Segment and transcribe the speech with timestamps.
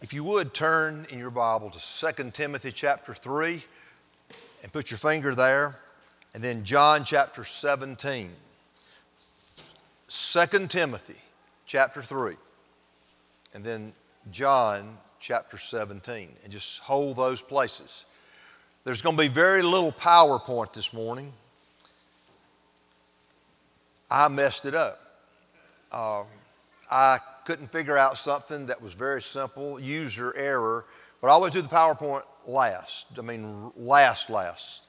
[0.00, 3.64] If you would turn in your Bible to 2 Timothy chapter 3
[4.62, 5.76] and put your finger there,
[6.34, 8.30] and then John chapter 17.
[10.08, 11.16] 2 Timothy
[11.66, 12.36] chapter 3,
[13.54, 13.92] and then
[14.30, 18.04] John chapter 17, and just hold those places.
[18.84, 21.32] There's going to be very little PowerPoint this morning.
[24.10, 25.00] I messed it up.
[25.92, 26.24] Um,
[26.90, 27.18] I
[27.48, 30.84] couldn't figure out something that was very simple, user error,
[31.22, 33.06] but I always do the PowerPoint last.
[33.16, 34.82] I mean, last, last,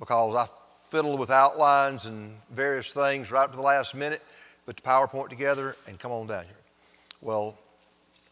[0.00, 0.48] because I
[0.90, 4.20] fiddle with outlines and various things right up to the last minute,
[4.66, 6.56] put the PowerPoint together, and come on down here.
[7.20, 7.56] Well,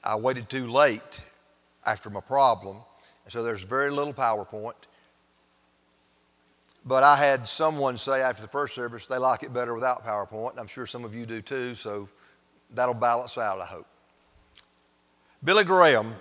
[0.02, 1.20] I waited too late
[1.86, 2.76] after my problem,
[3.24, 4.74] and so there's very little PowerPoint.
[6.84, 10.50] But I had someone say after the first service they like it better without PowerPoint,
[10.50, 12.08] and I'm sure some of you do too, so
[12.74, 13.86] that'll balance out, I hope.
[15.42, 16.14] Billy Graham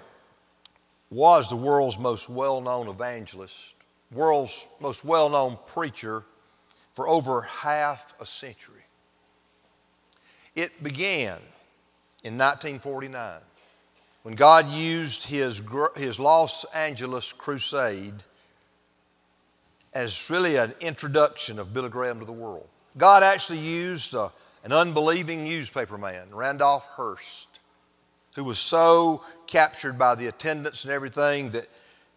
[1.09, 3.75] was the world's most well known evangelist,
[4.11, 6.23] world's most well known preacher
[6.93, 8.83] for over half a century.
[10.55, 11.37] It began
[12.23, 13.39] in 1949
[14.23, 15.61] when God used his,
[15.95, 18.23] his Los Angeles crusade
[19.93, 22.67] as really an introduction of Billy Graham to the world.
[22.97, 24.31] God actually used a,
[24.63, 27.59] an unbelieving newspaper man, Randolph Hearst,
[28.35, 31.67] who was so captured by the attendance and everything that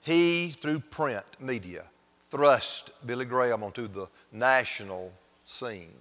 [0.00, 1.84] he, through print media,
[2.30, 5.12] thrust Billy Graham onto the national
[5.44, 5.92] scene.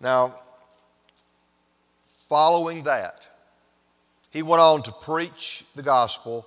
[0.00, 0.34] Now,
[2.28, 3.26] following that,
[4.30, 6.46] he went on to preach the gospel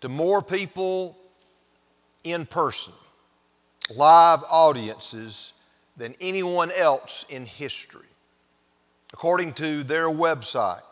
[0.00, 1.16] to more people
[2.24, 2.92] in person,
[3.94, 5.52] live audiences,
[5.98, 8.06] than anyone else in history.
[9.12, 10.82] According to their website,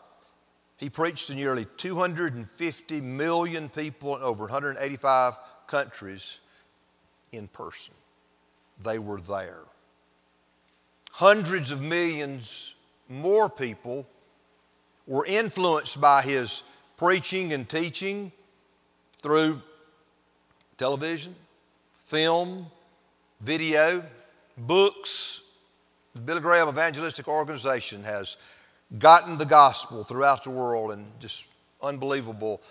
[0.75, 5.33] he preached to nearly 250 million people in over 185
[5.65, 6.39] countries
[7.31, 7.93] in person.
[8.83, 9.63] They were there.
[11.11, 12.75] Hundreds of millions
[13.09, 14.05] more people
[15.07, 16.63] were influenced by his
[16.97, 18.31] preaching and teaching
[19.21, 19.61] through
[20.77, 21.33] television,
[21.93, 22.67] film,
[23.41, 24.03] video,
[24.57, 25.41] books.
[26.13, 28.37] The Billy Graham Evangelistic Organization has
[28.97, 31.45] gotten the gospel throughout the world in just
[31.81, 32.61] unbelievable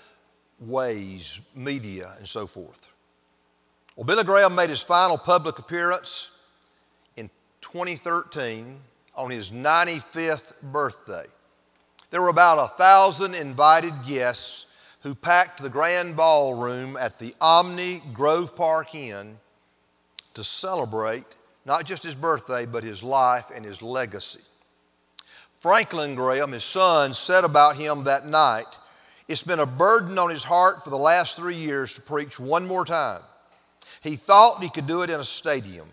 [0.59, 2.89] ways, media, and so forth.
[3.95, 6.31] Well, Billy Graham made his final public appearance
[7.17, 7.31] in
[7.61, 8.79] 2013
[9.15, 11.25] on his 95th birthday.
[12.11, 14.67] There were about a thousand invited guests
[15.01, 19.39] who packed the grand ballroom at the Omni Grove Park Inn
[20.35, 21.36] to celebrate
[21.67, 24.41] not just his birthday, but his life and his legacy.
[25.59, 28.79] Franklin Graham, his son, said about him that night,
[29.27, 32.69] It's been a burden on his heart for the last three years to preach one
[32.69, 33.23] more time.
[34.01, 35.89] He thought he could do it in a stadium.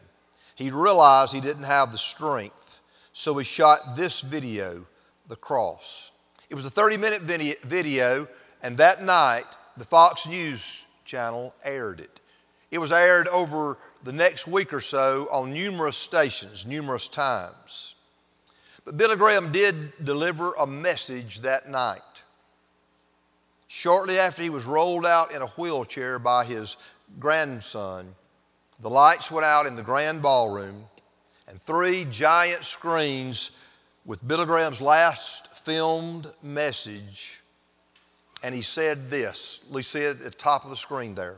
[0.54, 2.80] He realized he didn't have the strength,
[3.12, 4.86] so he shot this video,
[5.28, 6.12] The Cross.
[6.52, 8.28] It was a 30 minute video,
[8.62, 12.20] and that night, the Fox News channel aired it.
[12.70, 17.96] It was aired over the next week or so on numerous stations, numerous times.
[18.86, 22.02] But Billy Graham did deliver a message that night.
[23.68, 26.78] Shortly after he was rolled out in a wheelchair by his
[27.20, 28.14] grandson,
[28.82, 30.84] the lights went out in the grand ballroom,
[31.48, 33.52] and three giant screens
[34.06, 37.42] with Billy Graham's last filmed message.
[38.44, 41.38] And he said this, said at the top of the screen there,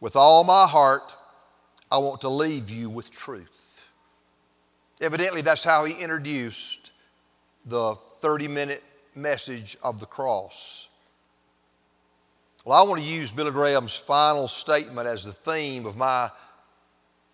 [0.00, 1.12] with all my heart,
[1.90, 3.88] I want to leave you with truth.
[5.00, 6.92] Evidently, that's how he introduced
[7.66, 8.82] the 30 minute
[9.14, 10.88] message of the cross.
[12.64, 16.30] Well, I want to use Billy Graham's final statement as the theme of my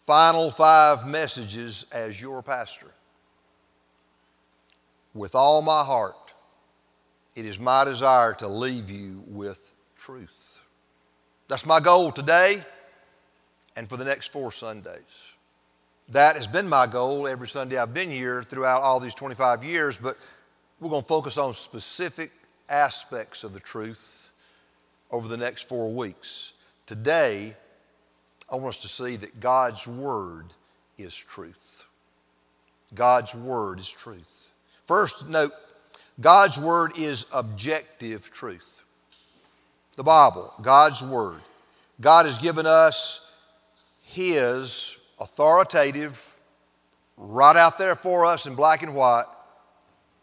[0.07, 2.93] final five messages as your pastor.
[5.13, 6.15] With all my heart,
[7.35, 10.61] it is my desire to leave you with truth.
[11.49, 12.65] That's my goal today
[13.77, 15.35] and for the next four Sundays.
[16.09, 19.97] That has been my goal every Sunday I've been here throughout all these 25 years,
[19.97, 20.17] but
[20.81, 22.31] we're going to focus on specific
[22.69, 24.31] aspects of the truth
[25.11, 26.53] over the next four weeks.
[26.87, 27.55] Today,
[28.51, 30.47] I want us to see that God's Word
[30.99, 31.85] is truth.
[32.95, 34.51] God's Word is truth.
[34.87, 35.53] First, note
[36.21, 38.83] God's Word is objective truth.
[39.97, 41.41] The Bible, God's Word.
[42.01, 43.21] God has given us
[44.17, 46.39] His authoritative,
[47.19, 49.27] right out there for us in black and white,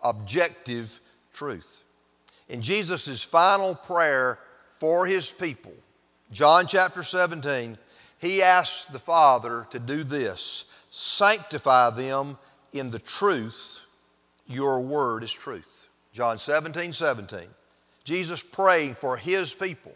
[0.01, 0.99] objective
[1.31, 1.83] truth.
[2.49, 4.39] In Jesus' final prayer
[4.79, 5.73] for his people,
[6.31, 7.77] John chapter 17,
[8.17, 12.39] he asks the Father to do this sanctify them
[12.71, 13.81] in the truth.
[14.47, 15.87] Your word is truth.
[16.13, 17.41] John 17, 17.
[18.03, 19.93] Jesus praying for his people.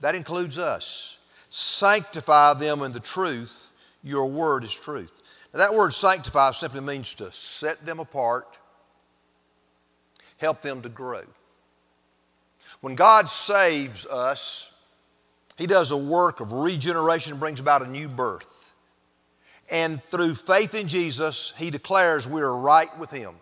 [0.00, 1.16] That includes us.
[1.56, 3.70] Sanctify them in the truth.
[4.02, 5.12] Your word is truth.
[5.52, 8.58] Now, that word sanctify simply means to set them apart,
[10.38, 11.22] help them to grow.
[12.80, 14.72] When God saves us,
[15.56, 18.72] He does a work of regeneration, brings about a new birth.
[19.70, 23.36] And through faith in Jesus, He declares we are right with Him.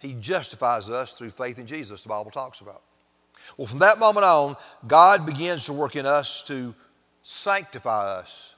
[0.00, 2.82] He justifies us through faith in Jesus, the Bible talks about.
[3.56, 6.74] Well, from that moment on, God begins to work in us to
[7.28, 8.54] sanctify us.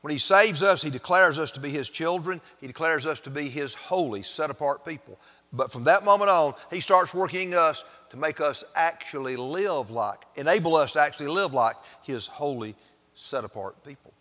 [0.00, 3.30] When He saves us, He declares us to be His children, He declares us to
[3.30, 5.18] be His holy, set apart people.
[5.52, 10.24] But from that moment on, He starts working us to make us actually live like,
[10.36, 12.74] enable us to actually live like His holy,
[13.14, 14.14] set apart people.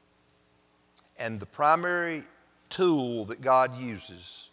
[1.18, 2.26] And the primary
[2.70, 4.50] tool that God uses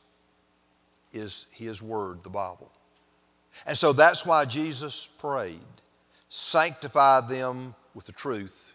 [1.12, 2.70] is His Word, the Bible.
[3.66, 5.58] And so that's why Jesus prayed
[6.28, 8.65] sanctify them with the truth.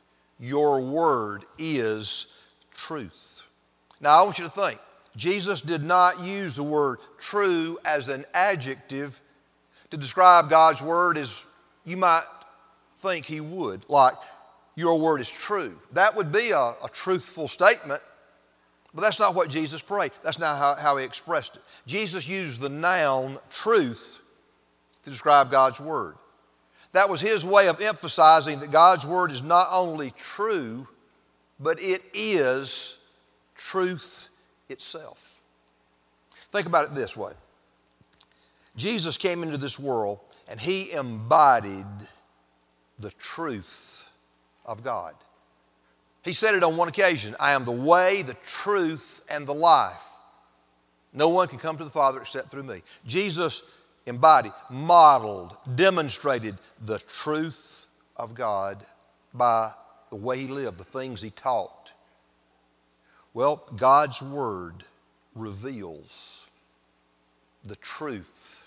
[0.41, 2.25] Your Word is
[2.73, 3.43] truth.
[4.01, 4.79] Now, I want you to think
[5.15, 9.21] Jesus did not use the word true as an adjective
[9.91, 11.45] to describe God's word as
[11.85, 12.23] you might
[13.01, 14.13] think he would, like,
[14.75, 15.77] your word is true.
[15.93, 18.01] That would be a, a truthful statement,
[18.93, 20.11] but that's not what Jesus prayed.
[20.23, 21.61] That's not how, how he expressed it.
[21.85, 24.21] Jesus used the noun truth
[25.03, 26.15] to describe God's word.
[26.93, 30.87] That was his way of emphasizing that God's word is not only true,
[31.59, 32.97] but it is
[33.55, 34.29] truth
[34.69, 35.39] itself.
[36.51, 37.33] Think about it this way
[38.75, 41.85] Jesus came into this world and he embodied
[42.99, 44.03] the truth
[44.65, 45.13] of God.
[46.23, 50.09] He said it on one occasion I am the way, the truth, and the life.
[51.13, 52.83] No one can come to the Father except through me.
[53.05, 53.63] Jesus
[54.05, 58.85] embodied, modeled, demonstrated the truth of God
[59.33, 59.71] by
[60.09, 61.91] the way he lived, the things he taught.
[63.33, 64.83] Well, God's Word
[65.35, 66.49] reveals
[67.63, 68.63] the truth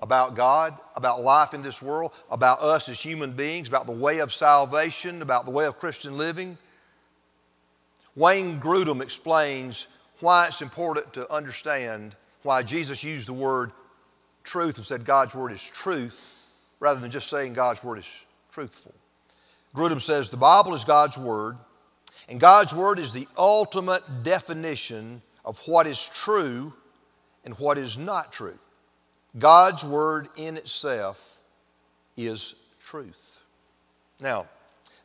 [0.00, 4.18] about God, about life in this world, about us as human beings, about the way
[4.18, 6.58] of salvation, about the way of Christian living.
[8.16, 9.86] Wayne Grudem explains
[10.18, 13.70] why it's important to understand why Jesus used the word
[14.44, 16.30] truth and said God's word is truth
[16.80, 18.94] rather than just saying God's word is truthful.
[19.74, 21.56] Grudem says the Bible is God's word,
[22.28, 26.72] and God's word is the ultimate definition of what is true
[27.44, 28.58] and what is not true.
[29.38, 31.40] God's word in itself
[32.16, 33.40] is truth.
[34.20, 34.46] Now,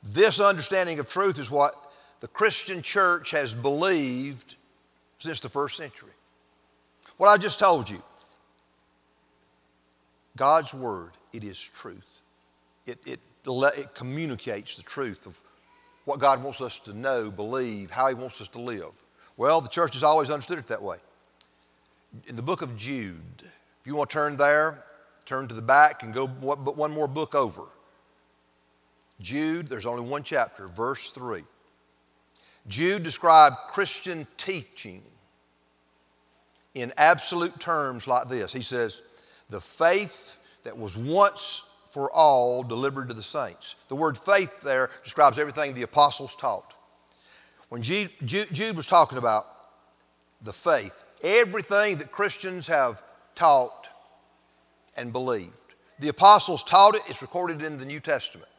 [0.03, 4.55] this understanding of truth is what the Christian church has believed
[5.19, 6.11] since the first century.
[7.17, 8.01] What I just told you,
[10.37, 12.21] God's word, it is truth.
[12.85, 15.41] It, it, it communicates the truth of
[16.05, 18.91] what God wants us to know, believe, how He wants us to live.
[19.35, 20.97] Well, the church has always understood it that way.
[22.27, 24.85] In the book of Jude, if you want to turn there,
[25.25, 27.63] turn to the back and go one more book over.
[29.19, 31.43] Jude, there's only one chapter, verse 3.
[32.67, 35.01] Jude described Christian teaching
[36.73, 38.53] in absolute terms like this.
[38.53, 39.01] He says,
[39.49, 43.75] The faith that was once for all delivered to the saints.
[43.87, 46.73] The word faith there describes everything the apostles taught.
[47.69, 48.11] When Jude,
[48.75, 49.47] was talking about
[50.41, 53.01] the faith, everything that Christians have
[53.35, 53.89] taught
[54.95, 55.75] and believed.
[55.99, 58.49] The apostles taught it, it's recorded in the New Testament.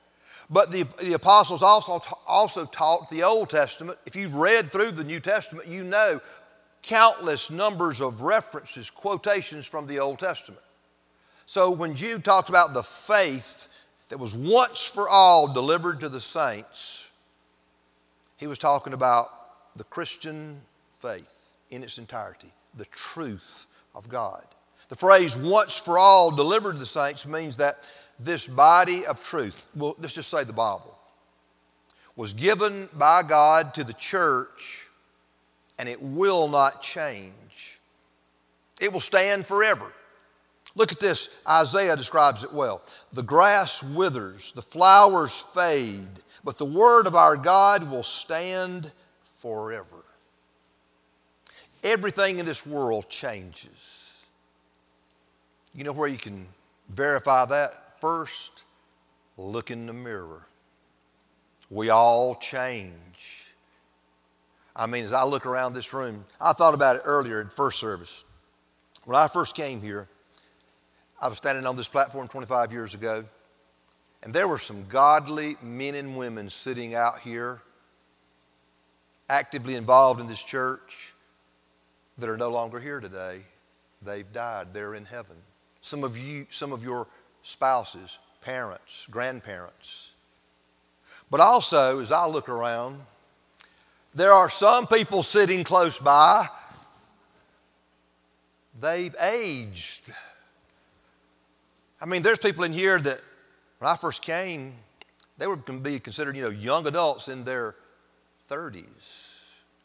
[0.50, 3.98] But the, the apostles also, also taught the Old Testament.
[4.06, 6.20] If you've read through the New Testament, you know
[6.82, 10.62] countless numbers of references, quotations from the Old Testament.
[11.48, 13.68] So when Jude talked about the faith
[14.10, 17.10] that was once for all delivered to the saints,
[18.36, 19.30] he was talking about
[19.74, 20.60] the Christian
[20.98, 21.32] faith
[21.70, 23.64] in its entirety, the truth
[23.94, 24.44] of God.
[24.90, 27.78] The phrase once for all delivered to the saints means that
[28.20, 30.98] this body of truth, well, let's just say the Bible,
[32.14, 34.86] was given by God to the church
[35.78, 37.80] and it will not change.
[38.82, 39.90] It will stand forever.
[40.78, 41.28] Look at this.
[41.46, 42.82] Isaiah describes it well.
[43.12, 48.92] The grass withers, the flowers fade, but the word of our God will stand
[49.40, 50.04] forever.
[51.82, 54.24] Everything in this world changes.
[55.74, 56.46] You know where you can
[56.88, 58.00] verify that?
[58.00, 58.62] First,
[59.36, 60.46] look in the mirror.
[61.70, 63.48] We all change.
[64.76, 67.80] I mean, as I look around this room, I thought about it earlier in first
[67.80, 68.24] service.
[69.06, 70.06] When I first came here,
[71.20, 73.24] I was standing on this platform 25 years ago,
[74.22, 77.60] and there were some godly men and women sitting out here,
[79.28, 81.14] actively involved in this church,
[82.18, 83.40] that are no longer here today.
[84.02, 84.68] They've died.
[84.72, 85.36] They're in heaven.
[85.80, 87.08] Some of you, some of your
[87.42, 90.12] spouses, parents, grandparents.
[91.30, 93.00] But also, as I look around,
[94.14, 96.48] there are some people sitting close by.
[98.80, 100.12] They've aged.
[102.00, 103.20] I mean, there's people in here that
[103.78, 104.74] when I first came,
[105.36, 107.74] they would be considered, you know, young adults in their
[108.50, 109.38] 30s.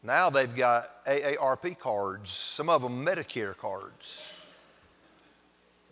[0.04, 4.32] Now they've got AARP cards, some of them Medicare cards.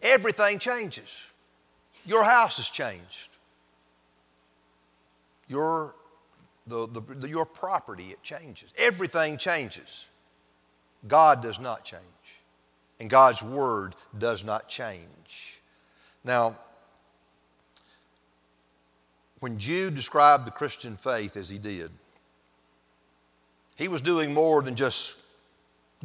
[0.01, 1.29] Everything changes.
[2.05, 3.29] Your house has changed.
[5.47, 5.95] Your,
[6.67, 8.73] the, the, the, your property, it changes.
[8.77, 10.07] Everything changes.
[11.07, 12.01] God does not change.
[12.99, 15.60] And God's Word does not change.
[16.23, 16.57] Now,
[19.39, 21.91] when Jude described the Christian faith as he did,
[23.75, 25.17] he was doing more than just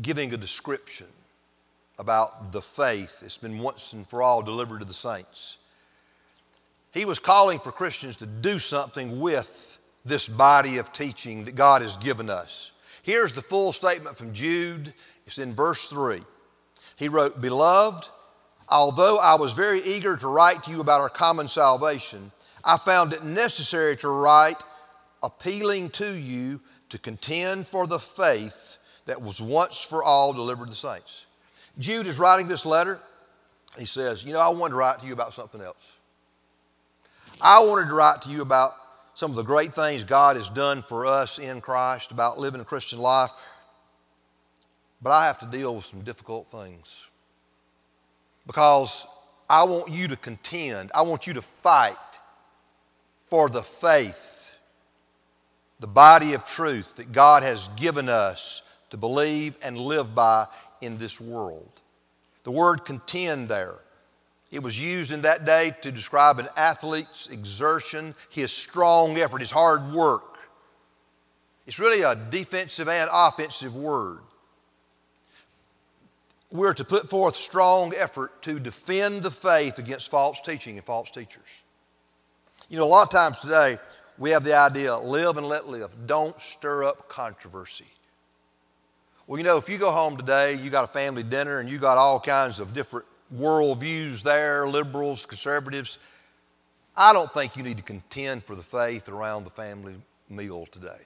[0.00, 1.06] giving a description
[1.98, 5.58] about the faith that's been once and for all delivered to the saints.
[6.92, 11.82] He was calling for Christians to do something with this body of teaching that God
[11.82, 12.72] has given us.
[13.02, 14.94] Here's the full statement from Jude.
[15.26, 16.22] It's in verse 3.
[16.96, 18.08] He wrote, Beloved,
[18.68, 22.32] although I was very eager to write to you about our common salvation,
[22.64, 24.56] I found it necessary to write
[25.22, 30.70] appealing to you to contend for the faith that was once for all delivered to
[30.70, 31.26] the saints.
[31.78, 33.00] Jude is writing this letter.
[33.78, 35.98] He says, You know, I wanted to write to you about something else.
[37.40, 38.72] I wanted to write to you about
[39.14, 42.64] some of the great things God has done for us in Christ, about living a
[42.64, 43.30] Christian life.
[45.02, 47.08] But I have to deal with some difficult things
[48.46, 49.06] because
[49.48, 51.96] I want you to contend, I want you to fight
[53.26, 54.52] for the faith,
[55.80, 60.46] the body of truth that God has given us to believe and live by
[60.80, 61.80] in this world.
[62.44, 63.74] The word contend there.
[64.52, 69.50] It was used in that day to describe an athlete's exertion, his strong effort, his
[69.50, 70.22] hard work.
[71.66, 74.20] It's really a defensive and offensive word.
[76.56, 81.10] We're to put forth strong effort to defend the faith against false teaching and false
[81.10, 81.62] teachers.
[82.70, 83.78] You know, a lot of times today,
[84.16, 85.90] we have the idea live and let live.
[86.06, 87.84] Don't stir up controversy.
[89.26, 91.78] Well, you know, if you go home today, you got a family dinner and you
[91.78, 95.98] got all kinds of different worldviews there liberals, conservatives.
[96.96, 99.96] I don't think you need to contend for the faith around the family
[100.30, 101.00] meal today.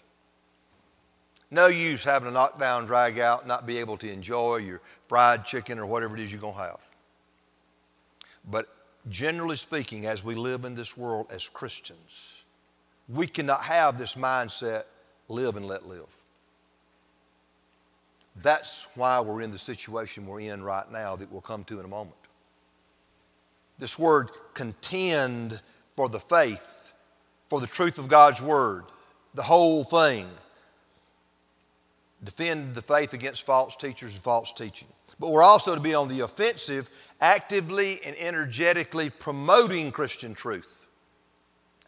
[1.51, 5.79] No use having a knockdown, drag out, not be able to enjoy your fried chicken
[5.79, 6.81] or whatever it is you're going to have.
[8.49, 8.69] But
[9.09, 12.45] generally speaking, as we live in this world as Christians,
[13.09, 14.85] we cannot have this mindset
[15.29, 16.07] live and let live.
[18.37, 21.85] That's why we're in the situation we're in right now that we'll come to in
[21.85, 22.15] a moment.
[23.79, 25.61] This word contend
[25.97, 26.93] for the faith,
[27.49, 28.85] for the truth of God's word,
[29.35, 30.29] the whole thing.
[32.23, 34.89] Defend the faith against false teachers and false teaching.
[35.19, 40.87] But we're also to be on the offensive, actively and energetically promoting Christian truth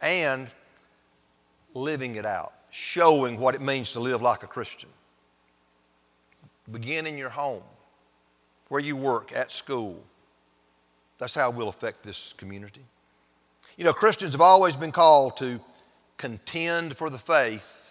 [0.00, 0.48] and
[1.74, 4.88] living it out, showing what it means to live like a Christian.
[6.70, 7.62] Begin in your home,
[8.68, 10.02] where you work, at school.
[11.18, 12.84] That's how we'll affect this community.
[13.76, 15.60] You know, Christians have always been called to
[16.18, 17.81] contend for the faith,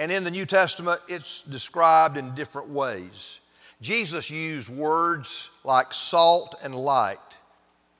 [0.00, 3.38] and in the New Testament, it's described in different ways.
[3.82, 7.18] Jesus used words like salt and light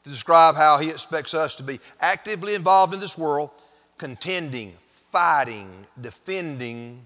[0.04, 3.50] to describe how he expects us to be actively involved in this world,
[3.98, 4.72] contending,
[5.12, 5.68] fighting,
[6.00, 7.04] defending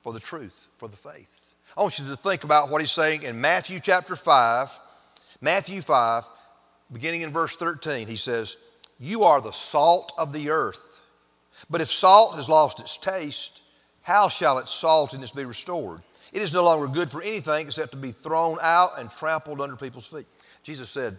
[0.00, 1.54] for the truth, for the faith.
[1.76, 4.80] I want you to think about what he's saying in Matthew chapter 5.
[5.42, 6.24] Matthew 5,
[6.90, 8.56] beginning in verse 13, he says,
[8.98, 11.02] You are the salt of the earth.
[11.68, 13.61] But if salt has lost its taste,
[14.02, 16.02] how shall its saltiness be restored?
[16.32, 19.76] It is no longer good for anything except to be thrown out and trampled under
[19.76, 20.26] people's feet.
[20.62, 21.18] Jesus said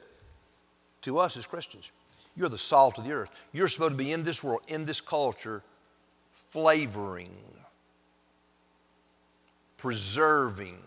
[1.02, 1.92] to us as Christians,
[2.36, 3.32] You're the salt of the earth.
[3.52, 5.62] You're supposed to be in this world, in this culture,
[6.50, 7.30] flavoring
[9.84, 10.78] preserving.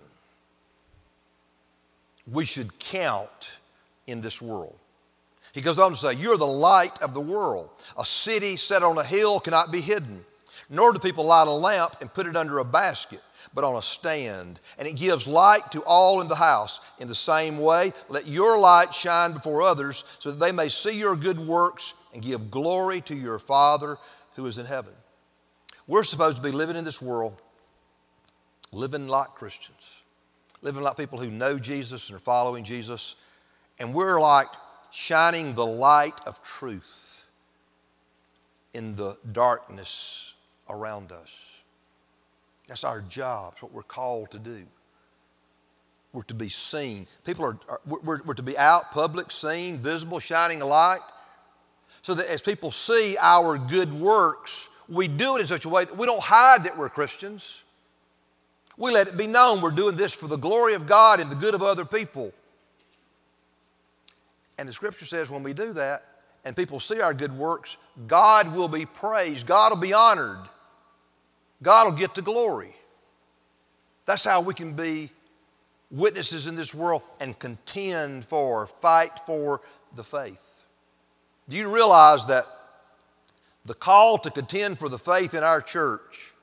[2.32, 3.50] We should count
[4.06, 4.74] in this world.
[5.52, 7.68] He goes on to say, You're the light of the world.
[7.98, 10.24] A city set on a hill cannot be hidden,
[10.70, 13.20] nor do people light a lamp and put it under a basket,
[13.54, 14.60] but on a stand.
[14.78, 16.80] And it gives light to all in the house.
[16.98, 20.98] In the same way, let your light shine before others, so that they may see
[20.98, 23.96] your good works and give glory to your Father
[24.34, 24.92] who is in heaven.
[25.86, 27.40] We're supposed to be living in this world,
[28.72, 30.02] living like Christians,
[30.62, 33.14] living like people who know Jesus and are following Jesus.
[33.78, 34.48] And we're like
[34.90, 37.24] shining the light of truth
[38.74, 40.34] in the darkness
[40.68, 41.60] around us.
[42.68, 43.54] That's our job.
[43.54, 44.64] It's what we're called to do.
[46.12, 47.06] We're to be seen.
[47.24, 51.00] People are, are we're, we're to be out, public, seen, visible, shining a light.
[52.02, 55.84] So that as people see our good works, we do it in such a way
[55.84, 57.64] that we don't hide that we're Christians.
[58.76, 61.36] We let it be known we're doing this for the glory of God and the
[61.36, 62.32] good of other people.
[64.58, 66.04] And the scripture says when we do that
[66.44, 70.38] and people see our good works, God will be praised, God will be honored,
[71.62, 72.74] God will get the glory.
[74.04, 75.10] That's how we can be
[75.90, 79.60] witnesses in this world and contend for, fight for
[79.94, 80.64] the faith.
[81.48, 82.46] Do you realize that
[83.64, 86.34] the call to contend for the faith in our church,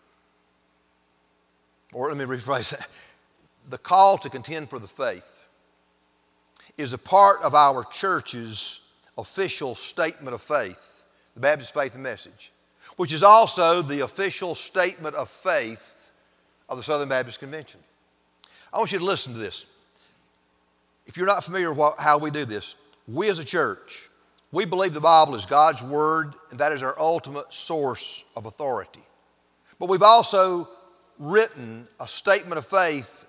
[1.94, 2.88] or let me rephrase that,
[3.70, 5.46] the call to contend for the faith
[6.78, 8.80] is a part of our church's
[9.18, 11.04] official statement of faith,
[11.36, 12.52] the Baptist Faith and Message,
[12.98, 16.12] which is also the official statement of faith
[16.70, 17.80] of the Southern Baptist Convention.
[18.72, 19.66] I want you to listen to this.
[21.06, 22.76] If you're not familiar with how we do this,
[23.08, 24.10] we as a church,
[24.52, 29.02] we believe the Bible is God's Word, and that is our ultimate source of authority.
[29.80, 30.70] But we've also
[31.20, 33.26] written a statement of faith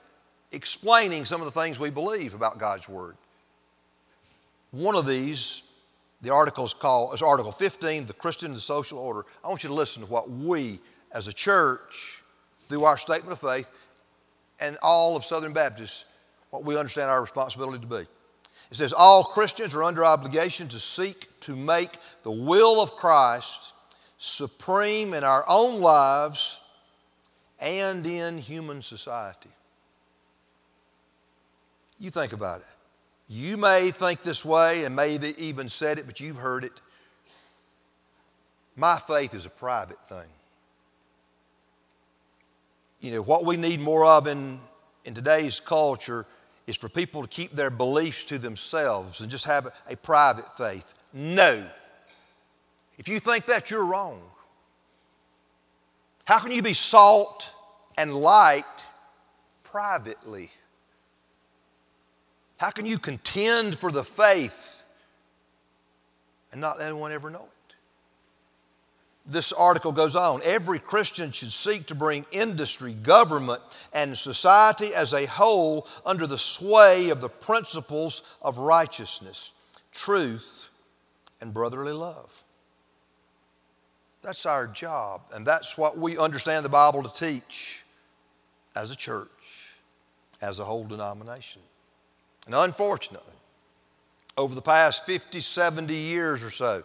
[0.53, 3.17] explaining some of the things we believe about God's Word.
[4.71, 5.63] One of these,
[6.25, 9.27] the article is called, is Article 15, The Christian and the Social Order.
[9.45, 10.81] I want you to listen to what we
[11.13, 12.23] as a church,
[12.69, 13.71] through our statement of faith,
[14.59, 16.07] and all of Southern Baptists,
[16.49, 18.07] what we understand our responsibility to be.
[18.71, 23.75] It says, All Christians are under obligation to seek to make the will of Christ
[24.17, 26.59] supreme in our own lives
[27.61, 29.51] and in human society.
[31.99, 32.74] You think about it.
[33.29, 36.81] You may think this way and may have even said it, but you've heard it.
[38.77, 40.27] My faith is a private thing.
[43.01, 44.61] You know, what we need more of in,
[45.05, 46.27] in today's culture
[46.67, 50.47] is for people to keep their beliefs to themselves and just have a, a private
[50.57, 50.95] faith.
[51.13, 51.65] No.
[52.99, 54.23] If you think that, you're wrong.
[56.25, 57.49] How can you be salt
[57.99, 58.65] and light
[59.63, 60.51] privately?
[62.57, 64.85] How can you contend for the faith
[66.53, 67.55] and not let anyone ever know it?
[69.27, 70.41] this article goes on.
[70.45, 73.63] Every Christian should seek to bring industry, government,
[73.93, 79.53] and society as a whole under the sway of the principles of righteousness,
[79.93, 80.69] truth,
[81.41, 82.45] and brotherly love.
[84.23, 87.85] That's our job, and that's what we understand the Bible to teach
[88.75, 89.29] as a church,
[90.41, 91.63] as a whole denomination.
[92.47, 93.33] And unfortunately,
[94.37, 96.85] over the past 50, 70 years or so,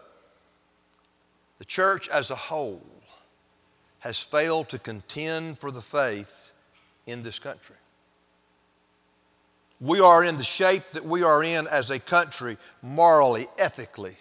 [1.58, 2.86] the church as a whole
[4.00, 6.52] has failed to contend for the faith
[7.06, 7.76] in this country.
[9.82, 14.16] We are in the shape that we are in as a country, morally, ethically,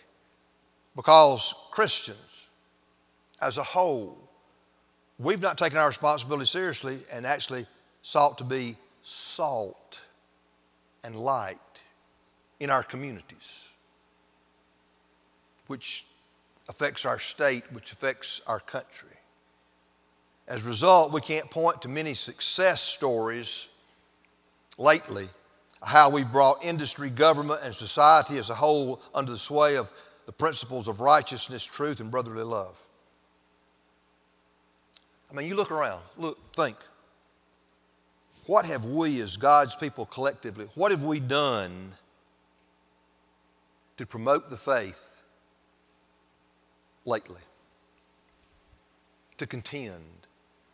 [0.96, 2.50] because Christians
[3.40, 4.18] as a whole,
[5.18, 7.66] we've not taken our responsibility seriously and actually
[8.02, 10.00] sought to be salt
[11.04, 11.58] and light
[12.60, 13.68] in our communities,
[15.66, 16.06] which
[16.68, 19.08] affects our state, which affects our country.
[20.46, 23.68] As a result, we can't point to many success stories
[24.78, 25.28] lately
[25.82, 29.92] how we've brought industry, government, and society as a whole under the sway of
[30.26, 32.80] the principles of righteousness, truth, and brotherly love.
[35.30, 36.76] I mean, you look around, look, think.
[38.48, 41.92] What have we as God's people collectively, what have we done
[43.98, 45.24] to promote the faith
[47.04, 47.42] lately
[49.38, 50.26] to contend,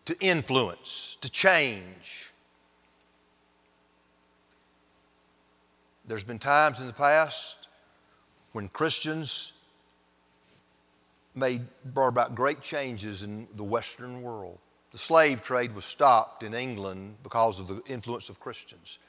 [0.07, 2.31] to influence, to change.
[6.07, 7.69] There's been times in the past
[8.53, 9.53] when Christians
[11.35, 14.59] made, brought about great changes in the Western world.
[14.95, 19.01] The slave trade was stopped in England because of the influence of Christians.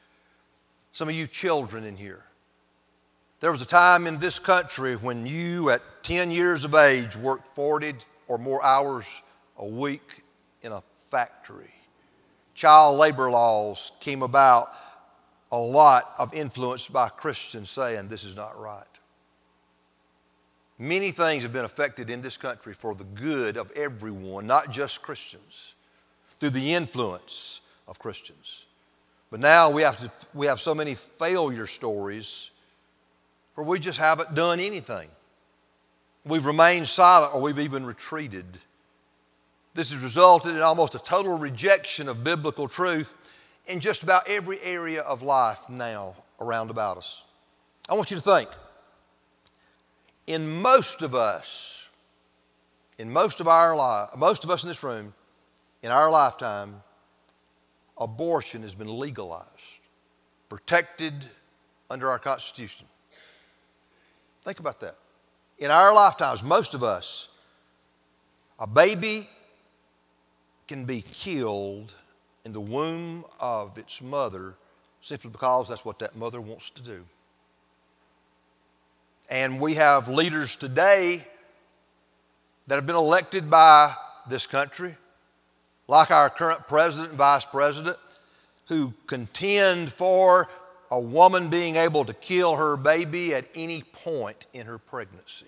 [0.93, 2.23] Some of you children in here,
[3.39, 7.53] There was a time in this country when you, at 10 years of age, worked
[7.53, 9.05] 40 or more hours
[9.59, 10.23] a week
[10.63, 11.75] in a factory.
[12.55, 14.73] Child labor laws came about
[15.51, 18.94] a lot of influence by Christians saying this is not right.
[20.77, 25.01] Many things have been affected in this country for the good of everyone, not just
[25.01, 25.73] Christians,
[26.39, 28.65] through the influence of Christians.
[29.31, 32.51] But now we have, to, we have so many failure stories
[33.55, 35.07] where we just haven't done anything.
[36.25, 38.45] We've remained silent or we've even retreated.
[39.75, 43.13] This has resulted in almost a total rejection of biblical truth
[43.67, 47.23] in just about every area of life now around about us.
[47.87, 48.49] I want you to think
[50.27, 51.89] in most of us,
[52.97, 55.13] in most of our life, most of us in this room,
[55.83, 56.81] in our lifetime,
[57.97, 59.81] abortion has been legalized,
[60.49, 61.13] protected
[61.89, 62.87] under our Constitution.
[64.43, 64.95] Think about that.
[65.57, 67.29] In our lifetimes, most of us,
[68.59, 69.29] a baby
[70.67, 71.93] can be killed
[72.43, 74.55] in the womb of its mother
[75.01, 77.05] simply because that's what that mother wants to do.
[79.29, 81.25] And we have leaders today
[82.67, 83.93] that have been elected by
[84.27, 84.95] this country,
[85.87, 87.97] like our current president and vice president,
[88.67, 90.49] who contend for
[90.91, 95.47] a woman being able to kill her baby at any point in her pregnancy.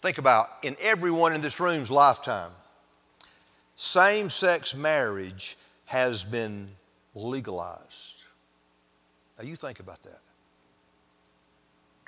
[0.00, 2.52] Think about in everyone in this room's lifetime,
[3.76, 6.68] same sex marriage has been
[7.14, 8.16] legalized.
[9.38, 10.20] Now, you think about that.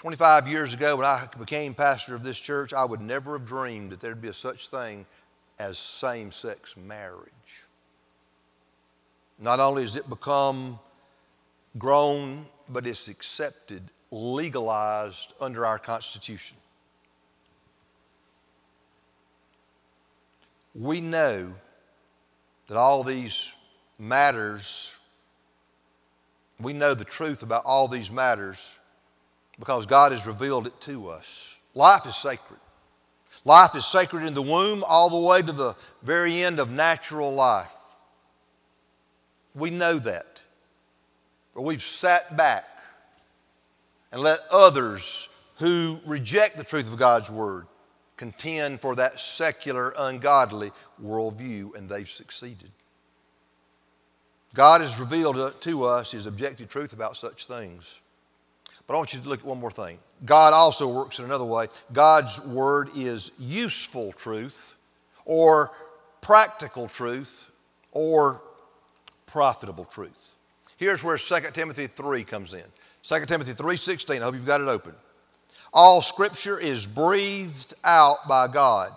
[0.02, 3.92] 25 years ago, when I became pastor of this church, I would never have dreamed
[3.92, 5.06] that there'd be a such thing
[5.60, 7.66] as same sex marriage.
[9.38, 10.80] Not only has it become
[11.78, 16.56] grown, but it's accepted, legalized under our Constitution.
[20.74, 21.52] we know
[22.66, 23.52] that all these
[23.98, 24.98] matters,
[26.60, 28.78] we know the truth about all these matters
[29.58, 31.58] because God has revealed it to us.
[31.74, 32.60] Life is sacred.
[33.44, 37.32] Life is sacred in the womb all the way to the very end of natural
[37.32, 37.74] life.
[39.54, 40.40] We know that.
[41.54, 42.64] But we've sat back
[44.10, 47.66] and let others who reject the truth of God's Word
[48.16, 50.70] contend for that secular, ungodly
[51.02, 52.70] worldview, and they've succeeded.
[54.54, 58.01] God has revealed to us His objective truth about such things.
[58.92, 59.98] But I want you to look at one more thing.
[60.26, 61.68] God also works in another way.
[61.94, 64.74] God's Word is useful truth,
[65.24, 65.70] or
[66.20, 67.50] practical truth,
[67.92, 68.42] or
[69.24, 70.36] profitable truth.
[70.76, 72.64] Here's where 2 Timothy 3 comes in.
[73.02, 74.20] 2 Timothy 3:16.
[74.20, 74.94] I hope you've got it open.
[75.72, 78.92] All scripture is breathed out by God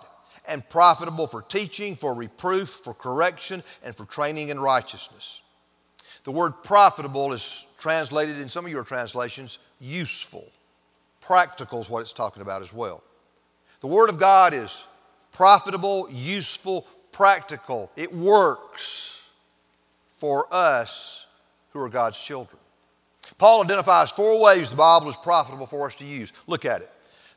[0.46, 5.40] and profitable for teaching, for reproof, for correction, and for training in righteousness.
[6.24, 10.44] The word profitable is translated in some of your translations useful.
[11.20, 13.02] Practical is what it's talking about as well.
[13.80, 14.84] The Word of God is
[15.32, 17.90] profitable, useful, practical.
[17.96, 19.28] It works
[20.12, 21.26] for us
[21.72, 22.58] who are God's children.
[23.38, 26.32] Paul identifies four ways the Bible is profitable for us to use.
[26.46, 26.90] Look at it.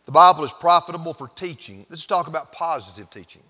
[0.05, 1.85] The Bible is profitable for teaching.
[1.89, 3.43] Let's talk about positive teaching.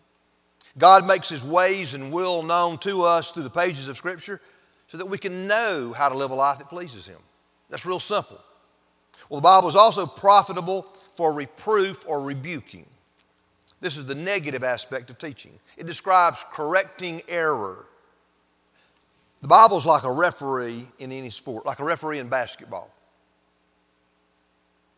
[0.77, 4.41] God makes His ways and will known to us through the pages of Scripture
[4.87, 7.19] so that we can know how to live a life that pleases Him.
[7.69, 8.39] That's real simple.
[9.27, 12.85] Well, the Bible is also profitable for reproof or rebuking.
[13.81, 15.59] This is the negative aspect of teaching.
[15.77, 17.85] It describes correcting error
[19.41, 22.93] the Bible is like a referee in any sport, like a referee in basketball.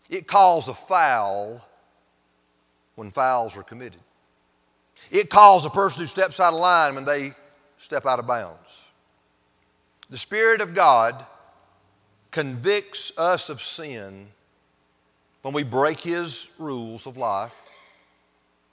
[0.10, 1.66] It calls a foul
[2.96, 4.02] when fouls are committed.
[5.10, 7.34] It calls a person who steps out of line when they
[7.78, 8.92] step out of bounds.
[10.10, 11.26] The Spirit of God
[12.32, 14.28] convicts us of sin
[15.42, 17.62] when we break His rules of life,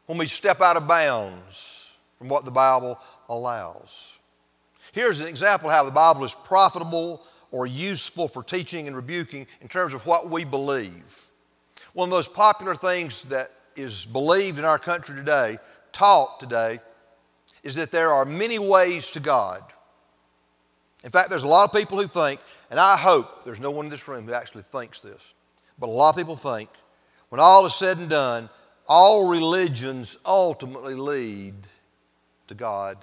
[0.07, 4.19] when we step out of bounds from what the Bible allows.
[4.93, 9.47] Here's an example of how the Bible is profitable or useful for teaching and rebuking
[9.61, 11.31] in terms of what we believe.
[11.93, 15.59] One of the most popular things that is believed in our country today,
[15.93, 16.81] taught today,
[17.63, 19.63] is that there are many ways to God.
[21.05, 23.87] In fact, there's a lot of people who think, and I hope there's no one
[23.87, 25.35] in this room who actually thinks this,
[25.79, 26.71] but a lot of people think
[27.29, 28.49] when all is said and done,
[28.89, 31.55] all religions ultimately lead
[32.49, 32.97] to God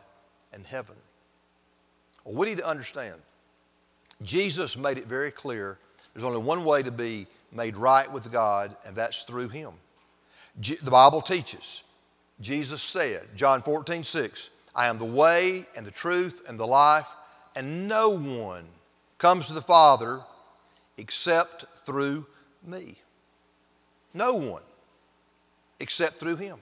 [0.52, 0.96] and heaven.
[2.24, 3.16] Well, we need to understand
[4.24, 5.78] Jesus made it very clear
[6.14, 9.74] There's only one way to be made right with God, and that's through Him.
[10.58, 11.84] the Bible teaches.
[12.42, 17.08] Jesus said, John 14, 6, I am the way and the truth and the life,
[17.56, 18.66] and no one
[19.18, 20.22] comes to the Father
[20.98, 22.26] except through
[22.66, 22.96] me.
[24.14, 24.64] No one
[25.80, 26.58] except through Him.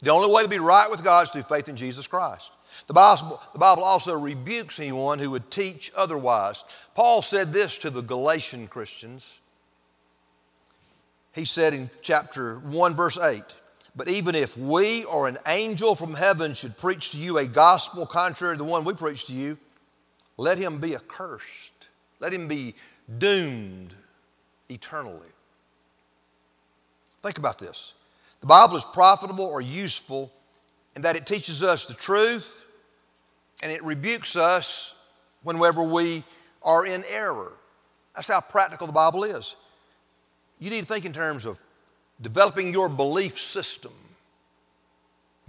[0.00, 2.50] The only way to be right with God is through faith in Jesus Christ.
[2.86, 6.64] The Bible, the Bible also rebukes anyone who would teach otherwise.
[6.94, 9.40] Paul said this to the Galatian Christians.
[11.32, 13.42] He said in chapter 1, verse 8,
[13.96, 18.06] But even if we or an angel from heaven should preach to you a gospel
[18.06, 19.58] contrary to the one we preach to you,
[20.36, 21.88] let him be accursed.
[22.20, 22.74] Let him be
[23.18, 23.94] doomed
[24.68, 25.28] eternally.
[27.22, 27.94] Think about this.
[28.40, 30.30] The Bible is profitable or useful
[30.96, 32.64] in that it teaches us the truth
[33.62, 34.94] and it rebukes us
[35.42, 36.24] whenever we
[36.62, 37.52] are in error.
[38.14, 39.56] That's how practical the Bible is.
[40.58, 41.58] You need to think in terms of
[42.20, 43.92] developing your belief system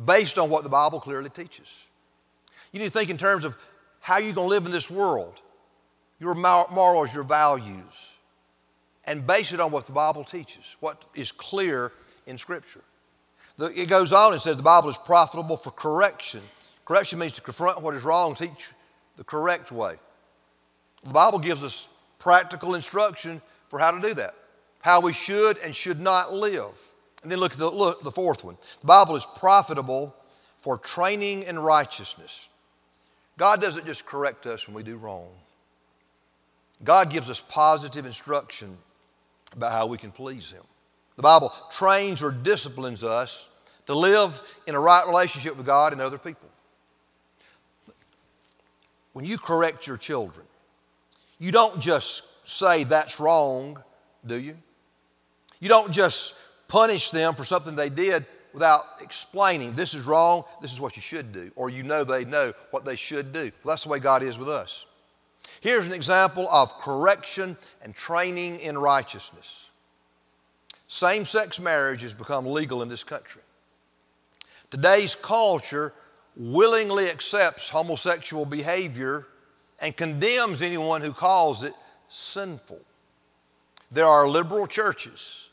[0.04, 1.88] based on what the Bible clearly teaches.
[2.72, 3.56] You need to think in terms of
[4.06, 5.34] how you're going to live in this world,
[6.20, 8.14] your morals, your values,
[9.06, 11.92] and base it on what the Bible teaches, what is clear
[12.28, 12.82] in Scripture.
[13.58, 16.42] It goes on and says the Bible is profitable for correction.
[16.86, 18.70] Correction means to confront what is wrong, teach
[19.16, 19.96] the correct way.
[21.04, 21.90] The Bible gives us
[22.20, 24.36] practical instruction for how to do that,
[24.82, 26.80] how we should and should not live.
[27.24, 28.58] And then look at the, look, the fourth one.
[28.82, 30.16] The Bible is profitable
[30.60, 32.50] for training in righteousness.
[33.38, 35.30] God doesn't just correct us when we do wrong.
[36.84, 38.78] God gives us positive instruction
[39.56, 40.64] about how we can please Him.
[41.16, 43.50] The Bible trains or disciplines us
[43.86, 46.50] to live in a right relationship with God and other people.
[49.14, 50.46] When you correct your children,
[51.40, 53.82] you don't just say that's wrong,
[54.26, 54.58] do you?
[55.60, 56.34] You don't just
[56.68, 61.02] punish them for something they did without explaining this is wrong, this is what you
[61.02, 63.52] should do, or you know they know what they should do.
[63.64, 64.86] Well, that's the way God is with us.
[65.60, 69.72] Here's an example of correction and training in righteousness.
[70.88, 73.42] Same sex marriage has become legal in this country.
[74.72, 75.94] Today's culture
[76.38, 79.28] willingly accepts homosexual behavior
[79.80, 81.74] and condemns anyone who calls it
[82.08, 82.80] sinful.
[83.92, 85.50] There are liberal churches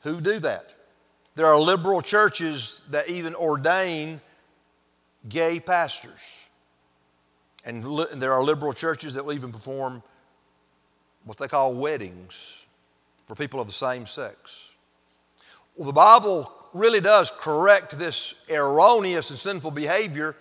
[0.00, 0.72] who do that.
[1.38, 4.20] There are liberal churches that even ordain
[5.28, 6.48] gay pastors.
[7.64, 10.02] And, li- there are liberal churches that will even perform
[11.22, 12.66] what they call weddings
[13.28, 14.74] for people of the same sex.
[15.76, 20.34] Well, the Bible really does correct this erroneous and sinful behavior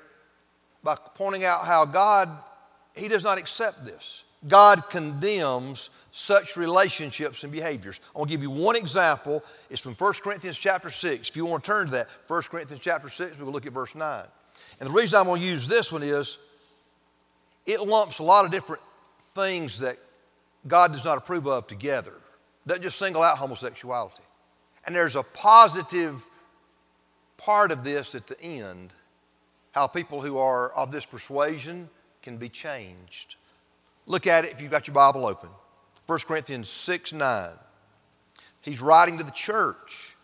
[0.84, 2.28] by pointing out how God,
[2.96, 4.24] He does not accept this.
[4.48, 8.00] God condemns such relationships and behaviors.
[8.16, 9.44] I want to give you one example.
[9.70, 11.30] It's from 1 Corinthians chapter 6.
[11.30, 13.94] If you want to turn to that, 1 Corinthians chapter 6, we'll look at verse
[13.96, 14.26] 9.
[14.80, 16.38] And the reason I'm going to use this one is
[17.66, 18.82] it lumps a lot of different
[19.36, 19.98] things that
[20.68, 22.14] God does not approve of together.
[22.66, 24.24] Doesn't just single out homosexuality.
[24.86, 26.24] And there's a positive
[27.38, 28.94] part of this at the end
[29.72, 31.88] how people who are of this persuasion
[32.24, 33.36] can be changed.
[34.08, 35.50] Look at it if you've got your Bible open.
[36.08, 37.50] 1 Corinthians 6 9.
[38.62, 40.16] He's writing to the church.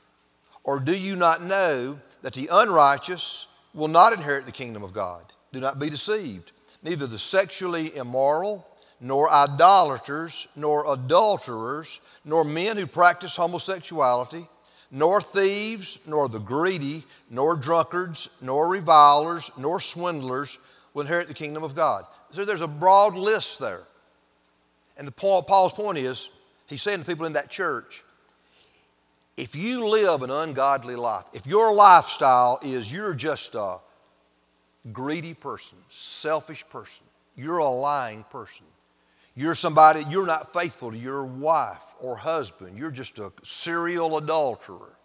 [0.63, 5.25] Or do you not know that the unrighteous will not inherit the kingdom of God?
[5.51, 6.53] Do not be deceived.
[6.81, 8.65] Neither the sexually immoral,
[9.01, 14.47] nor idolaters, nor adulterers, nor men who practice homosexuality,
[14.89, 20.57] nor thieves, nor the greedy, nor drunkards, nor revilers, nor swindlers
[20.93, 22.05] will inherit the kingdom of God.
[22.33, 23.83] So there's a broad list there.
[24.97, 26.29] And the point, Paul's point is,
[26.65, 28.03] he's saying to people in that church,
[29.37, 33.77] if you live an ungodly life, if your lifestyle is you're just a
[34.91, 38.65] greedy person, selfish person, you're a lying person,
[39.35, 42.79] you're somebody, you're not faithful to your wife or husband.
[42.79, 44.95] You're just a serial adulterer,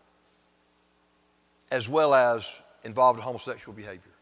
[1.71, 4.13] as well as involved in homosexual behavior.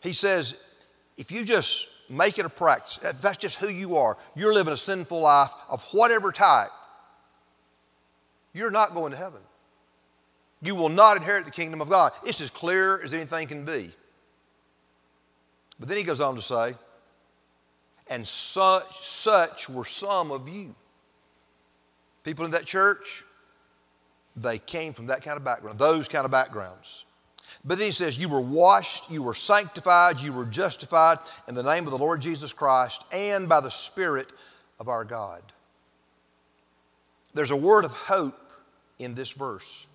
[0.00, 0.54] He says,
[1.18, 4.76] if you just make it a practice, that's just who you are, you're living a
[4.76, 6.70] sinful life of whatever type,
[8.52, 9.40] you're not going to heaven.
[10.62, 12.12] You will not inherit the kingdom of God.
[12.24, 13.90] It's as clear as anything can be.
[15.78, 16.74] But then he goes on to say,
[18.08, 20.74] and such, such were some of you.
[22.22, 23.24] People in that church,
[24.36, 27.04] they came from that kind of background, those kind of backgrounds.
[27.64, 31.62] But then he says, You were washed, you were sanctified, you were justified in the
[31.62, 34.32] name of the Lord Jesus Christ and by the Spirit
[34.78, 35.42] of our God.
[37.32, 38.52] there's a word of hope
[38.98, 39.86] in this verse.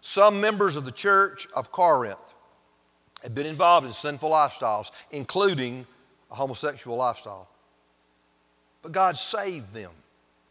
[0.00, 2.18] Some members of the church of Corinth
[3.22, 5.86] had been involved in sinful lifestyles, including
[6.30, 7.48] a homosexual lifestyle.
[8.82, 9.90] But God saved them,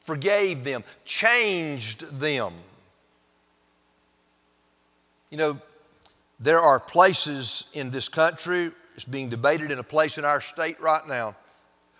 [0.05, 2.53] forgave them, changed them.
[5.29, 5.59] You know,
[6.39, 10.79] there are places in this country, it's being debated in a place in our state
[10.81, 11.35] right now,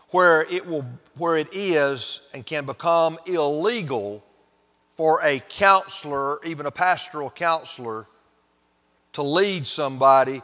[0.09, 0.85] where it, will,
[1.17, 4.23] where it is and can become illegal
[4.95, 8.07] for a counselor, even a pastoral counselor,
[9.13, 10.41] to lead somebody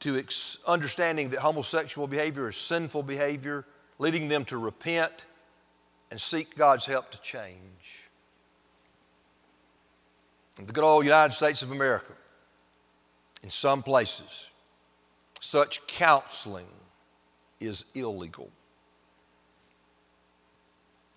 [0.00, 3.64] to ex- understanding that homosexual behavior is sinful behavior,
[3.98, 5.26] leading them to repent
[6.10, 7.97] and seek God's help to change.
[10.66, 12.12] The good old United States of America,
[13.42, 14.50] in some places,
[15.40, 16.66] such counseling
[17.60, 18.50] is illegal.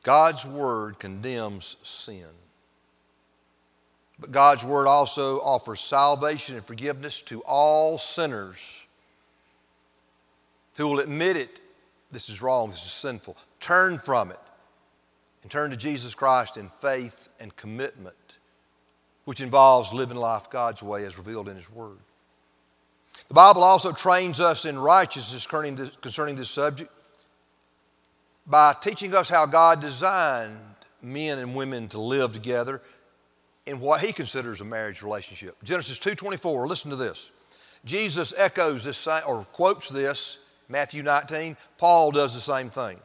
[0.04, 2.26] God's Word condemns sin.
[4.20, 8.88] But God's Word also offers salvation and forgiveness to all sinners
[10.78, 11.62] who will admit it
[12.12, 14.40] this is wrong, this is sinful, turn from it,
[15.44, 18.16] and turn to Jesus Christ in faith and commitment,
[19.32, 21.96] which involves living life God's way as revealed in His Word.
[23.30, 26.92] The Bible also trains us in righteousness concerning this, concerning this subject
[28.46, 30.58] by teaching us how God designed
[31.02, 32.82] men and women to live together
[33.66, 35.56] in what he considers a marriage relationship.
[35.64, 37.32] Genesis 2:24, listen to this.
[37.86, 41.56] Jesus echoes this or quotes this, Matthew 19.
[41.78, 43.00] Paul does the same thing.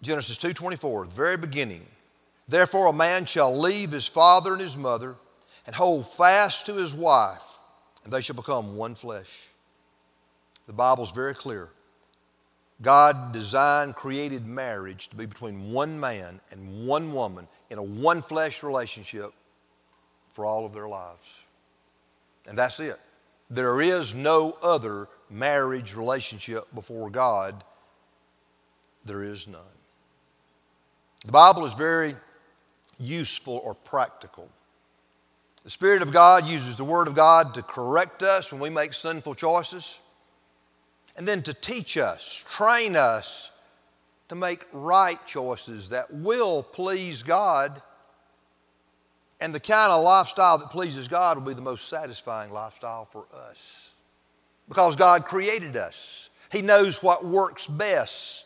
[0.00, 1.88] Genesis 2:24, the very beginning.
[2.46, 5.16] Therefore a man shall leave his father and his mother
[5.66, 7.54] and hold fast to his wife
[8.04, 9.48] and they shall become one flesh.
[10.66, 11.70] The Bible's very clear.
[12.82, 18.20] God designed, created marriage to be between one man and one woman in a one
[18.20, 19.32] flesh relationship
[20.32, 21.46] for all of their lives.
[22.46, 23.00] And that's it.
[23.48, 27.64] There is no other marriage relationship before God.
[29.04, 29.60] There is none.
[31.24, 32.16] The Bible is very
[33.04, 34.48] useful or practical.
[35.64, 38.92] The Spirit of God uses the Word of God to correct us when we make
[38.92, 40.00] sinful choices,
[41.16, 43.50] and then to teach us, train us
[44.28, 47.80] to make right choices that will please God.
[49.40, 53.26] And the kind of lifestyle that pleases God will be the most satisfying lifestyle for
[53.48, 53.94] us.
[54.68, 58.44] Because God created us, He knows what works best.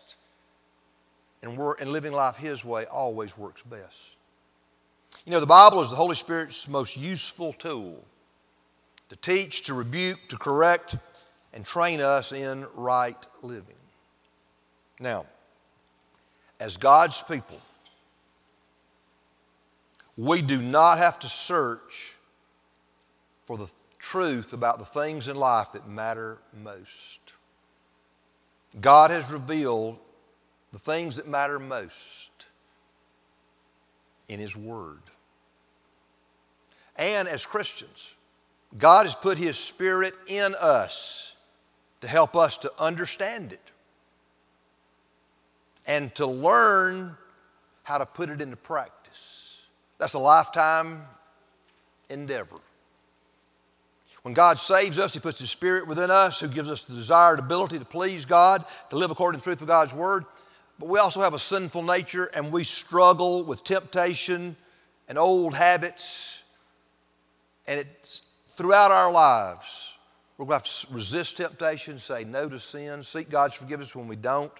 [1.42, 4.17] And, and living life His way always works best.
[5.29, 8.03] You know, the Bible is the Holy Spirit's most useful tool
[9.11, 10.97] to teach, to rebuke, to correct,
[11.53, 13.77] and train us in right living.
[14.99, 15.27] Now,
[16.59, 17.61] as God's people,
[20.17, 22.14] we do not have to search
[23.45, 27.21] for the truth about the things in life that matter most.
[28.81, 29.99] God has revealed
[30.73, 32.47] the things that matter most
[34.27, 35.03] in His Word
[36.98, 38.16] and as Christians.
[38.76, 41.37] God has put His Spirit in us
[42.00, 43.61] to help us to understand it
[45.87, 47.16] and to learn
[47.82, 49.62] how to put it into practice.
[49.96, 51.02] That's a lifetime
[52.11, 52.56] endeavor.
[54.22, 57.38] When God saves us, He puts His Spirit within us who gives us the desired
[57.38, 60.26] ability to please God, to live according to the truth of God's Word.
[60.78, 64.56] But we also have a sinful nature and we struggle with temptation
[65.08, 66.42] and old habits
[67.68, 69.96] and it's throughout our lives,
[70.37, 74.09] we're going to have to resist temptation, say no to sin, seek God's forgiveness when
[74.09, 74.52] we don't.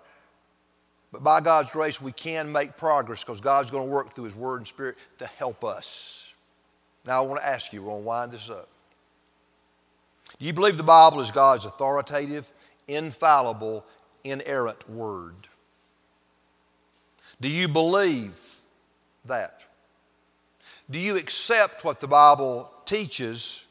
[1.11, 4.37] But by God's grace, we can make progress because God's going to work through His
[4.37, 6.35] Word and Spirit to help us.
[7.07, 8.69] Now, I want to ask you, we're going to wind this up.
[10.39, 12.51] Do you believe the Bible is God's authoritative,
[12.87, 13.87] infallible,
[14.23, 15.35] inerrant Word?
[17.41, 18.39] Do you believe
[19.25, 19.63] that?
[20.91, 23.67] Do you accept what the Bible teaches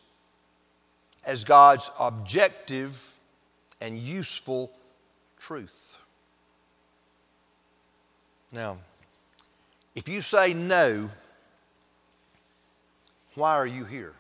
[1.26, 3.18] as God's objective
[3.82, 4.72] and useful
[5.39, 5.97] truth?
[8.51, 8.78] Now,
[9.95, 11.09] if you say no,
[13.34, 14.13] why are you here?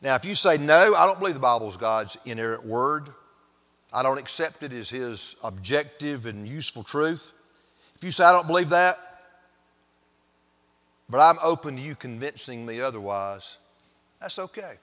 [0.00, 3.10] Now, if you say no, I don't believe the Bible is God's inerrant word.
[3.92, 7.32] I don't accept it as His objective and useful truth.
[7.96, 9.07] If you say I don't believe that,
[11.10, 13.58] but I'm open to you convincing me otherwise.
[14.20, 14.74] That's okay.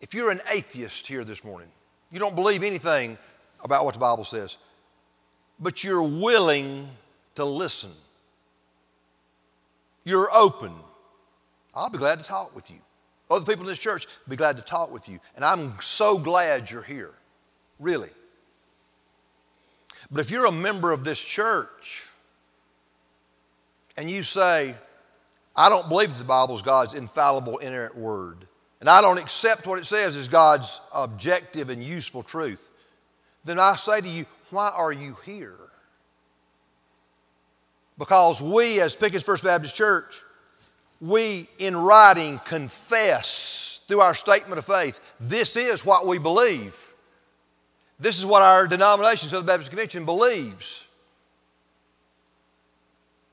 [0.00, 1.68] If you're an atheist here this morning,
[2.10, 3.16] you don't believe anything
[3.62, 4.56] about what the Bible says,
[5.60, 6.88] but you're willing
[7.36, 7.92] to listen.
[10.04, 10.72] You're open.
[11.74, 12.78] I'll be glad to talk with you.
[13.30, 15.20] Other people in this church will be glad to talk with you.
[15.36, 17.12] And I'm so glad you're here.
[17.78, 18.10] Really.
[20.10, 22.08] But if you're a member of this church
[23.96, 24.74] and you say,
[25.54, 28.46] I don't believe the Bible is God's infallible, inerrant word,
[28.80, 32.68] and I don't accept what it says as God's objective and useful truth,
[33.44, 35.56] then I say to you, why are you here?
[37.98, 40.22] Because we, as Pickens First Baptist Church,
[41.00, 46.74] we in writing confess through our statement of faith, this is what we believe.
[47.98, 50.88] This is what our denomination, Southern Baptist Convention, believes.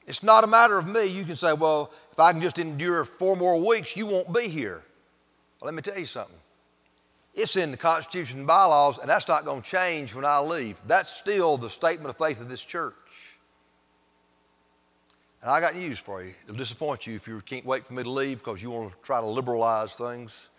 [0.05, 1.05] It's not a matter of me.
[1.05, 4.49] You can say, well, if I can just endure four more weeks, you won't be
[4.49, 4.83] here.
[5.61, 6.35] Well, let me tell you something.
[7.33, 10.75] It's in the Constitution and bylaws, and that's not going to change when I leave.
[10.85, 12.93] That's still the statement of faith of this church.
[15.41, 16.33] And I got news for you.
[16.43, 18.97] It'll disappoint you if you can't wait for me to leave because you want to
[19.01, 20.49] try to liberalize things.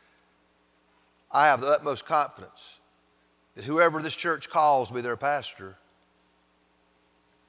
[1.31, 2.81] I have the utmost confidence
[3.55, 5.77] that whoever this church calls to be their pastor,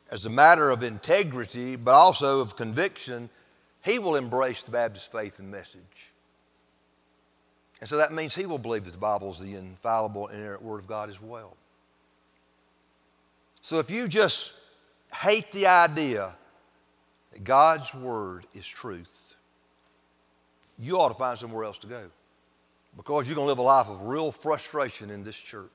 [0.09, 3.29] as a matter of integrity, but also of conviction,
[3.83, 6.11] he will embrace the Baptist faith and message.
[7.79, 10.61] And so that means he will believe that the Bible is the infallible, and inerrant
[10.61, 11.57] Word of God as well.
[13.61, 14.55] So if you just
[15.15, 16.31] hate the idea
[17.33, 19.35] that God's Word is truth,
[20.77, 22.03] you ought to find somewhere else to go
[22.97, 25.69] because you're going to live a life of real frustration in this church.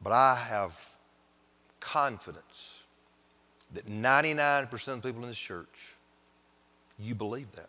[0.00, 0.78] But I have
[1.80, 2.77] confidence
[3.74, 5.94] that 99% of people in this church,
[6.98, 7.68] you believe that.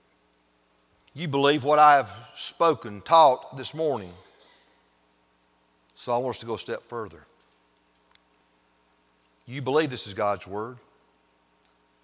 [1.14, 4.14] You believe what I have spoken, taught this morning.
[5.96, 7.24] So I want us to go a step further.
[9.46, 10.78] You believe this is God's Word.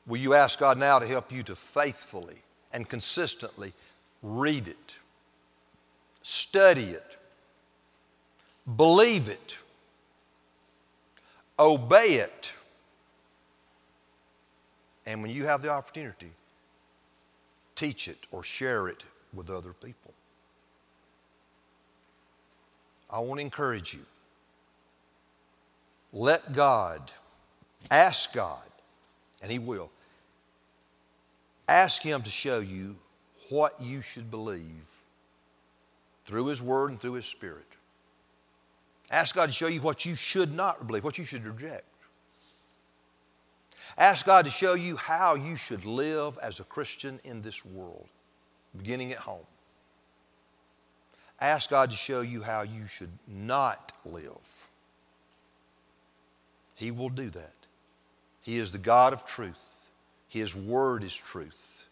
[0.08, 2.36] Will you ask God now to help you to faithfully
[2.74, 3.74] and consistently
[4.22, 4.98] read it,
[6.24, 7.18] study it,
[8.76, 9.56] believe it,
[11.58, 12.52] obey it,
[15.06, 16.32] and when you have the opportunity,
[17.76, 19.03] teach it or share it
[19.34, 20.14] with other people.
[23.10, 24.01] I want to encourage you.
[26.12, 27.12] Let God,
[27.91, 28.64] ask God,
[29.41, 29.91] and He will.
[31.68, 32.95] Ask Him to show you
[33.49, 35.03] what you should believe
[36.26, 37.66] through His Word and through His Spirit.
[39.12, 41.84] Ask God to show you what you should not believe, what you should reject.
[43.98, 48.08] Ask God to show you how you should live as a Christian in this world,
[48.76, 49.46] beginning at home.
[51.39, 54.70] Ask God to show you how you should not live.
[56.76, 57.54] He will do that.
[58.41, 59.89] He is the God of truth.
[60.28, 61.86] His word is truth.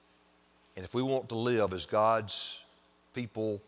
[0.75, 2.59] And if we want to live as God's
[3.13, 3.61] people,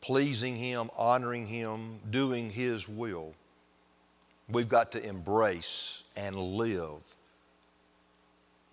[0.00, 3.34] pleasing Him, honoring Him, doing His will,
[4.48, 7.00] we've got to embrace and live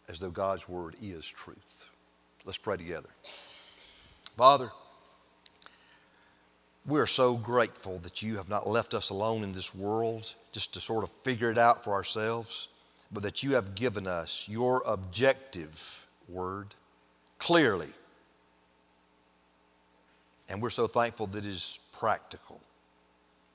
[0.10, 1.86] as though God's word is truth.
[2.46, 3.10] Let's pray together.
[4.38, 4.72] Father,
[6.86, 10.82] we're so grateful that you have not left us alone in this world just to
[10.82, 12.68] sort of figure it out for ourselves,
[13.12, 16.76] but that you have given us your objective word
[17.40, 17.90] clearly.
[20.48, 22.62] And we're so thankful that it is practical,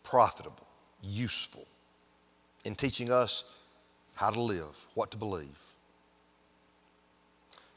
[0.03, 0.67] profitable,
[1.03, 1.67] useful
[2.65, 3.45] in teaching us
[4.15, 5.70] how to live, what to believe.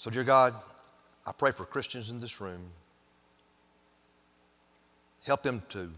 [0.03, 0.53] So, dear God,
[1.25, 2.71] I pray for Christians in this room.
[5.23, 5.91] Help them to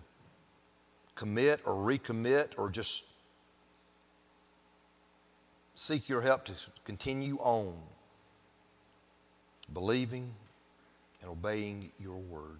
[1.15, 3.03] commit or recommit or just
[5.73, 6.53] seek your help to
[6.83, 7.73] continue on
[9.73, 10.35] believing
[11.23, 12.59] and obeying your word.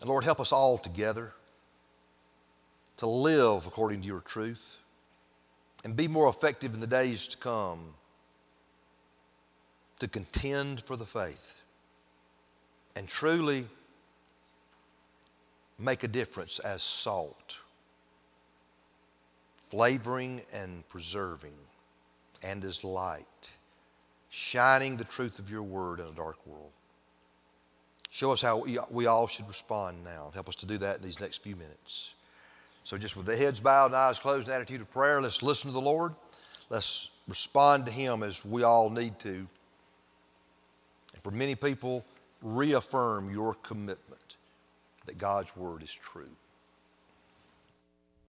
[0.00, 1.32] And Lord, help us all together
[2.96, 4.78] to live according to your truth
[5.84, 7.94] and be more effective in the days to come
[9.98, 11.62] to contend for the faith
[12.94, 13.66] and truly
[15.78, 17.56] make a difference as salt,
[19.68, 21.54] flavoring and preserving,
[22.42, 23.50] and as light,
[24.30, 26.70] shining the truth of your word in a dark world.
[28.10, 30.30] Show us how we, all should respond now.
[30.32, 32.14] Help us to do that in these next few minutes.
[32.84, 35.68] So, just with the heads bowed and eyes closed, an attitude of prayer, let's listen
[35.68, 36.14] to the Lord.
[36.70, 39.46] Let's respond to Him as we all need to
[41.22, 42.04] for many people,
[42.42, 44.36] reaffirm your commitment
[45.06, 46.30] that God's Word is true.